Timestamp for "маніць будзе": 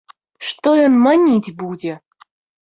1.07-1.93